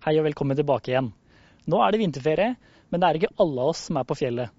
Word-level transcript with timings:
Hei 0.00 0.14
og 0.16 0.24
velkommen 0.24 0.56
tilbake 0.56 0.94
igjen. 0.94 1.10
Nå 1.68 1.78
er 1.84 1.92
det 1.92 1.98
vinterferie, 2.00 2.52
men 2.88 3.02
det 3.02 3.08
er 3.08 3.16
ikke 3.18 3.34
alle 3.44 3.66
av 3.66 3.72
oss 3.74 3.82
som 3.90 3.98
er 4.00 4.06
på 4.08 4.14
fjellet. 4.16 4.54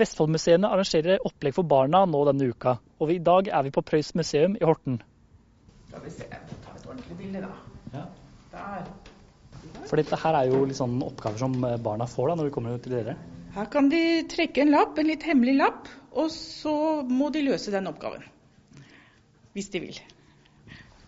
Vestfoldmuseene 0.00 0.66
arrangerer 0.74 1.22
opplegg 1.28 1.54
for 1.54 1.70
barna 1.70 2.00
nå 2.10 2.22
denne 2.26 2.48
uka, 2.50 2.72
og 2.98 3.12
i 3.14 3.20
dag 3.22 3.46
er 3.46 3.62
vi 3.62 3.70
på 3.76 3.84
Prøys 3.86 4.10
museum 4.18 4.56
i 4.58 4.64
Horten. 4.66 4.96
Skal 5.86 6.02
vi 6.02 6.10
se, 6.16 6.26
jeg 6.32 6.58
ta 6.64 6.74
et 6.74 6.88
ordentlig 6.90 7.18
bilde, 7.20 7.44
da. 7.44 7.52
Ja. 7.94 8.02
Der. 8.56 8.90
For 9.86 10.02
dette 10.02 10.18
her 10.24 10.40
er 10.40 10.50
jo 10.50 10.64
litt 10.66 10.80
sånn 10.80 10.98
oppgaver 11.12 11.44
som 11.44 11.54
barna 11.86 12.10
får 12.10 12.32
da 12.32 12.38
når 12.40 12.50
de 12.50 12.56
kommer 12.58 12.82
til 12.82 12.98
dere. 12.98 13.14
Her 13.54 13.70
kan 13.70 13.94
de 13.94 14.02
trekke 14.34 14.66
en 14.66 14.74
lapp, 14.74 14.98
en 14.98 15.12
litt 15.12 15.30
hemmelig 15.30 15.60
lapp, 15.60 15.94
og 16.10 16.26
så 16.34 16.74
må 17.06 17.30
de 17.30 17.46
løse 17.46 17.70
den 17.70 17.86
oppgaven. 17.94 18.26
Hvis 19.54 19.70
de 19.70 19.86
vil. 19.86 20.02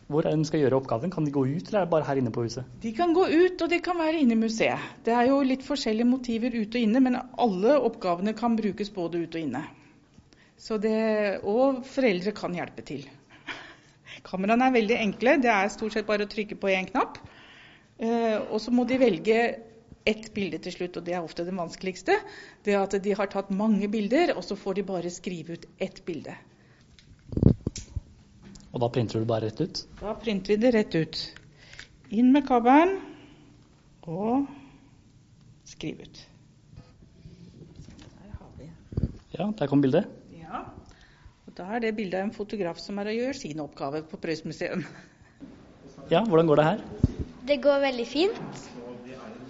Hvor 0.08 0.24
er 0.24 0.38
de 0.40 0.44
skal 0.48 0.62
gjøre 0.62 0.78
oppgaven? 0.78 1.10
Kan 1.12 1.26
de 1.26 1.32
gå 1.34 1.42
ut, 1.44 1.66
eller 1.68 1.82
er 1.82 1.84
det 1.84 1.92
bare 1.92 2.06
her 2.08 2.20
inne 2.20 2.30
på 2.32 2.46
huset? 2.46 2.68
De 2.80 2.94
kan 2.96 3.10
gå 3.12 3.26
ut, 3.28 3.60
og 3.60 3.68
de 3.68 3.78
kan 3.84 3.98
være 4.00 4.22
inne 4.22 4.32
i 4.38 4.40
museet. 4.40 4.86
Det 5.04 5.12
er 5.12 5.28
jo 5.28 5.42
litt 5.44 5.66
forskjellige 5.66 6.08
motiver 6.08 6.56
ute 6.56 6.80
og 6.80 6.86
inne, 6.86 7.02
men 7.04 7.18
alle 7.20 7.74
oppgavene 7.76 8.32
kan 8.38 8.56
brukes 8.56 8.88
både 8.94 9.20
ute 9.20 9.36
og 9.36 9.44
inne. 9.44 9.62
Så 10.58 10.80
det, 10.80 10.96
og 11.44 11.84
foreldre 11.86 12.32
kan 12.34 12.56
hjelpe 12.56 12.86
til. 12.88 13.04
Kameraene 14.30 14.70
er 14.70 14.78
veldig 14.78 14.98
enkle. 15.04 15.36
Det 15.44 15.52
er 15.52 15.76
stort 15.76 15.98
sett 15.98 16.08
bare 16.08 16.24
å 16.24 16.32
trykke 16.32 16.56
på 16.56 16.72
én 16.72 16.88
knapp. 16.88 17.20
Eh, 18.00 18.38
og 18.48 18.62
så 18.64 18.72
må 18.72 18.88
de 18.88 18.96
velge 19.04 19.38
ett 20.08 20.32
bilde 20.32 20.56
til 20.64 20.72
slutt, 20.72 20.96
og 20.96 21.04
det 21.04 21.18
er 21.18 21.24
ofte 21.24 21.44
det 21.44 21.52
vanskeligste. 21.52 22.16
Det 22.64 22.80
at 22.80 22.96
de 23.04 23.16
har 23.20 23.28
tatt 23.28 23.52
mange 23.52 23.92
bilder, 23.92 24.32
og 24.38 24.40
så 24.46 24.56
får 24.56 24.80
de 24.80 24.88
bare 24.88 25.12
skrive 25.12 25.58
ut 25.58 25.68
ett 25.84 26.00
bilde. 26.08 26.32
Og 28.78 28.84
da 28.84 28.92
printer 28.94 29.18
du 29.18 29.24
det 29.24 29.26
bare 29.26 29.48
rett 29.48 29.58
ut? 29.58 29.78
Da 29.98 30.12
printer 30.14 30.52
vi 30.52 30.56
det 30.62 30.70
rett 30.70 30.92
ut. 30.94 31.16
Inn 32.14 32.28
med 32.30 32.44
kabelen 32.46 32.92
og 34.06 34.44
skriv 35.66 36.04
ut. 36.04 36.20
Der 37.96 38.36
har 38.36 38.52
vi. 38.60 38.68
Ja, 39.34 39.48
der 39.58 39.72
kom 39.72 39.82
bildet. 39.82 40.06
Ja. 40.38 40.62
Og 41.48 41.58
da 41.58 41.66
er 41.74 41.82
det 41.88 41.96
bildet 41.98 42.20
av 42.20 42.28
en 42.28 42.32
fotograf 42.38 42.78
som 42.78 43.02
er 43.02 43.10
og 43.10 43.18
gjør 43.18 43.40
sin 43.40 43.66
oppgave 43.66 44.04
på 44.06 44.22
Prøysmuseum. 44.22 44.86
Ja, 46.08 46.22
hvordan 46.24 46.46
går 46.48 46.56
det 46.56 46.64
her? 46.64 46.78
Det 47.50 47.58
går 47.60 47.82
veldig 47.82 48.06
fint. 48.08 48.62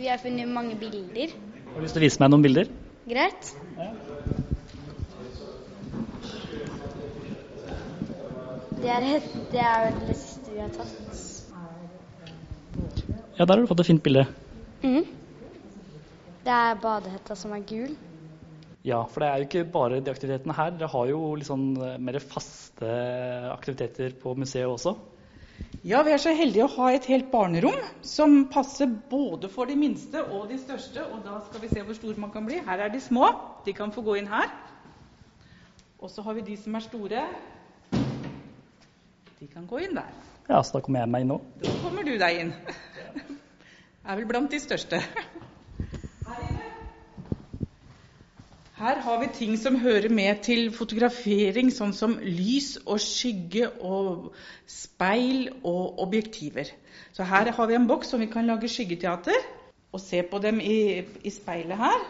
Vi 0.01 0.09
har 0.11 0.19
funnet 0.19 0.48
mange 0.51 0.75
bilder. 0.81 1.37
Har 1.69 1.77
du 1.77 1.85
lyst 1.85 1.95
til 1.95 2.03
å 2.03 2.07
vise 2.09 2.25
meg 2.25 2.33
noen 2.33 2.48
bilder? 2.48 2.73
Greit. 3.07 3.53
Det 8.79 8.91
er, 8.95 9.05
et, 9.17 9.25
det 9.51 9.59
er 9.59 9.89
vel 9.89 9.97
det 10.07 10.15
siste 10.21 10.53
vi 10.55 10.61
har 10.62 10.71
tatt. 10.71 11.17
Ja, 13.39 13.45
der 13.45 13.55
har 13.57 13.62
du 13.62 13.70
fått 13.70 13.83
et 13.83 13.89
fint 13.89 14.03
bilde. 14.05 14.23
Mm. 14.85 15.03
Det 16.45 16.55
er 16.55 16.79
badehetta 16.83 17.35
som 17.39 17.57
er 17.57 17.65
gul. 17.67 17.97
Ja, 18.87 19.03
for 19.11 19.25
det 19.25 19.29
er 19.29 19.43
jo 19.43 19.48
ikke 19.48 19.65
bare 19.75 19.98
de 19.98 20.12
aktivitetene 20.12 20.55
her. 20.55 20.70
Dere 20.79 20.91
har 20.93 21.11
jo 21.11 21.20
litt 21.35 21.51
sånn 21.51 21.73
mer 22.07 22.20
faste 22.23 22.93
aktiviteter 23.51 24.15
på 24.23 24.37
museet 24.39 24.70
også. 24.70 24.95
Ja, 25.83 26.05
vi 26.07 26.15
er 26.15 26.23
så 26.23 26.31
heldige 26.39 26.69
å 26.69 26.73
ha 26.77 26.92
et 26.95 27.07
helt 27.11 27.29
barnerom 27.33 27.77
som 28.07 28.45
passer 28.53 28.91
både 29.11 29.51
for 29.51 29.67
de 29.67 29.75
minste 29.79 30.23
og 30.23 30.48
de 30.53 30.59
største. 30.63 31.03
Og 31.03 31.27
da 31.27 31.42
skal 31.51 31.67
vi 31.67 31.70
se 31.75 31.83
hvor 31.83 31.98
store 31.98 32.23
man 32.23 32.31
kan 32.35 32.47
bli. 32.47 32.63
Her 32.67 32.87
er 32.87 32.95
de 32.95 33.03
små. 33.03 33.29
De 33.67 33.75
kan 33.75 33.91
få 33.95 34.07
gå 34.07 34.20
inn 34.23 34.31
her. 34.31 34.51
Og 35.98 36.11
så 36.15 36.23
har 36.23 36.39
vi 36.39 36.47
de 36.47 36.57
som 36.63 36.79
er 36.79 36.87
store. 36.87 37.29
De 39.39 39.47
kan 39.47 39.67
gå 39.70 39.78
inn 39.78 39.94
der. 39.94 40.14
Ja, 40.48 40.62
så 40.62 40.78
da 40.78 40.81
kommer 40.83 41.05
jeg 41.05 41.11
meg 41.12 41.22
inn 41.22 41.31
nå. 41.31 41.36
Da 41.62 41.75
kommer 41.83 42.06
du 42.06 42.17
deg 42.19 42.41
inn. 42.42 42.55
Jeg 42.58 44.08
Er 44.08 44.17
vel 44.17 44.27
blant 44.27 44.50
de 44.50 44.58
største. 44.58 44.98
Her 46.27 46.41
inne. 46.48 46.69
Her 48.78 49.00
har 49.03 49.20
vi 49.20 49.29
ting 49.35 49.57
som 49.58 49.79
hører 49.83 50.08
med 50.14 50.42
til 50.46 50.68
fotografering, 50.74 51.70
sånn 51.74 51.95
som 51.95 52.13
lys 52.23 52.77
og 52.85 53.01
skygge 53.02 53.67
og 53.83 54.29
speil 54.70 55.48
og 55.67 55.98
objektiver. 56.02 56.70
Så 57.13 57.27
her 57.27 57.51
har 57.55 57.70
vi 57.70 57.74
en 57.79 57.89
boks 57.90 58.14
som 58.14 58.23
vi 58.23 58.30
kan 58.30 58.46
lage 58.46 58.70
skyggeteater 58.70 59.39
og 59.92 60.02
se 60.02 60.23
på 60.23 60.39
dem 60.42 60.61
i, 60.63 61.02
i 61.27 61.30
speilet 61.34 61.79
her. 61.79 62.07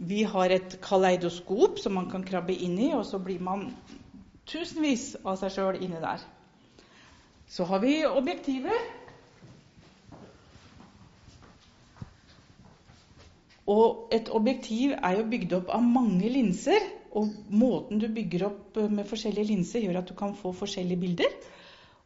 Vi 0.00 0.22
har 0.24 0.48
et 0.48 0.78
kaleidoskop 0.80 1.78
som 1.78 1.92
man 1.98 2.08
kan 2.08 2.24
krabbe 2.24 2.54
inn 2.56 2.78
i, 2.80 2.92
og 2.96 3.04
så 3.04 3.20
blir 3.20 3.42
man 3.44 3.66
tusenvis 4.48 5.12
av 5.20 5.36
seg 5.40 5.52
sjøl 5.52 5.80
inni 5.84 6.00
der. 6.00 6.22
Så 7.50 7.66
har 7.68 7.82
vi 7.82 7.98
objektiver. 8.08 8.86
Og 13.70 14.08
et 14.14 14.30
objektiv 14.34 14.94
er 14.96 15.18
jo 15.18 15.28
bygd 15.30 15.52
opp 15.60 15.74
av 15.76 15.84
mange 15.84 16.30
linser. 16.32 16.88
Og 17.12 17.34
måten 17.50 18.00
du 18.00 18.06
bygger 18.08 18.46
opp 18.48 18.80
med 18.88 19.08
forskjellige 19.10 19.50
linser, 19.50 19.84
gjør 19.84 20.00
at 20.00 20.10
du 20.10 20.16
kan 20.18 20.32
få 20.38 20.54
forskjellige 20.56 21.02
bilder. 21.04 21.38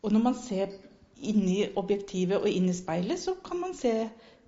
Og 0.03 0.12
når 0.12 0.25
man 0.25 0.37
ser 0.41 0.72
inni 1.22 1.69
objektivet 1.76 2.41
og 2.41 2.50
inn 2.50 2.69
i 2.72 2.76
speilet, 2.76 3.21
så 3.21 3.37
kan 3.44 3.61
man 3.61 3.76
se 3.76 3.93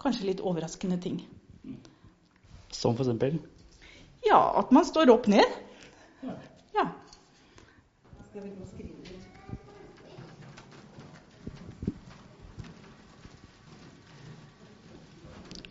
kanskje 0.02 0.32
litt 0.32 0.42
overraskende 0.44 0.98
ting. 1.00 1.20
Som 2.76 2.96
for 2.96 3.06
eksempel? 3.06 3.38
Ja, 4.26 4.40
at 4.58 4.70
man 4.70 4.84
står 4.84 5.10
opp 5.10 5.26
ned. 5.32 5.44
Ja. 6.74 6.84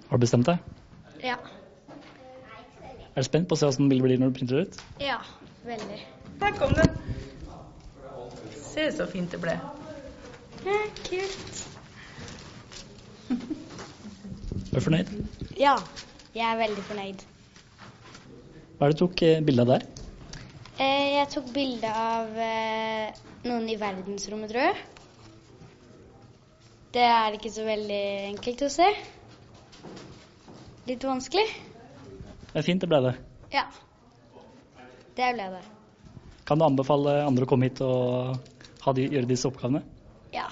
Har 0.10 0.18
du 0.18 0.24
bestemt 0.24 0.50
deg? 0.50 0.58
Ja. 1.22 1.38
Er 3.16 3.22
du 3.22 3.28
spent 3.28 3.48
på 3.50 3.56
å 3.56 3.60
se 3.60 3.70
hvordan 3.70 3.92
bildet 3.92 4.08
blir 4.08 4.22
når 4.22 4.32
du 4.32 4.38
printer 4.40 4.58
det 4.58 4.64
ut? 4.66 4.80
Ja, 5.04 5.20
veldig. 5.68 6.00
Der 6.42 6.58
kom 6.58 6.74
den. 6.80 6.96
Se 8.56 8.90
så 8.98 9.06
fint 9.12 9.32
det 9.32 9.40
ble. 9.46 9.54
Ja, 10.66 10.80
kult. 11.06 11.62
Er 13.30 14.80
du 14.80 14.84
fornøyd? 14.84 15.14
Ja, 15.62 15.78
jeg 16.36 16.46
er 16.46 16.60
veldig 16.60 16.84
fornøyd. 16.90 17.22
Hva 18.76 18.88
er 18.88 18.92
det 18.92 18.98
du 18.98 19.02
tok 19.06 19.22
eh, 19.24 19.44
bilde 19.46 19.64
av 19.64 19.70
der? 19.72 19.86
Eh, 20.76 21.06
jeg 21.16 21.30
tok 21.32 21.48
bilde 21.56 21.92
av 21.96 22.34
eh, 22.44 23.22
noen 23.48 23.70
i 23.72 23.78
verdensrommet, 23.80 24.52
tror 24.52 24.66
jeg. 24.68 24.82
Det 26.96 27.06
er 27.08 27.38
ikke 27.38 27.52
så 27.52 27.64
veldig 27.68 28.02
enkelt 28.34 28.66
å 28.68 28.72
se. 28.72 28.90
Litt 30.90 31.08
vanskelig. 31.08 31.46
Det 32.52 32.60
er 32.60 32.68
fint, 32.68 32.84
det 32.84 32.92
ble 32.92 33.00
det. 33.08 33.16
Ja. 33.56 33.66
Det 35.16 35.32
ble 35.38 35.48
det. 35.56 35.64
Kan 36.46 36.60
du 36.60 36.68
anbefale 36.68 37.22
andre 37.24 37.48
å 37.48 37.50
komme 37.50 37.72
hit 37.72 37.80
og 37.84 38.36
ha 38.84 38.94
de, 38.96 39.08
gjøre 39.08 39.32
disse 39.32 39.48
oppgavene? 39.50 39.82
Ja. 40.36 40.50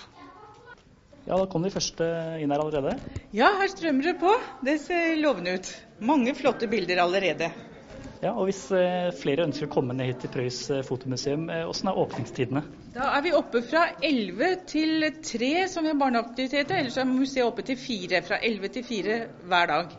Ja, 1.23 1.37
da 1.39 1.45
kom 1.47 1.63
de 1.63 1.71
første 1.71 2.05
inn 2.43 2.51
her 2.51 2.59
allerede. 2.59 2.97
Ja, 3.31 3.53
her 3.61 3.69
strømmer 3.71 4.09
det 4.09 4.17
på. 4.19 4.33
Det 4.67 4.75
ser 4.83 5.13
lovende 5.21 5.55
ut. 5.55 5.69
Mange 6.03 6.33
flotte 6.35 6.67
bilder 6.67 6.99
allerede. 7.05 7.47
Ja, 8.23 8.31
og 8.33 8.47
Hvis 8.47 8.65
eh, 8.71 9.09
flere 9.19 9.43
ønsker 9.47 9.67
å 9.67 9.71
komme 9.71 9.95
ned 9.95 10.11
hit 10.11 10.21
til 10.23 10.31
Preus 10.31 10.59
eh, 10.71 10.83
fotomuseum, 10.87 11.49
eh, 11.51 11.65
hvordan 11.67 11.91
er 11.91 11.99
åpningstidene? 12.03 12.63
Da 12.95 13.09
er 13.17 13.23
vi 13.25 13.33
oppe 13.35 13.63
fra 13.67 13.85
11 14.03 14.53
til 14.69 15.07
3 15.31 15.51
som 15.71 15.87
er 15.87 15.99
barneaktiviteter. 15.99 16.83
Ellers 16.83 16.99
er 16.99 17.09
museet 17.09 17.47
oppe 17.47 17.65
til 17.67 17.79
4. 17.79 18.23
Fra 18.27 18.39
11 18.43 18.75
til 18.77 18.87
4 18.91 19.19
hver 19.51 19.71
dag. 19.73 19.95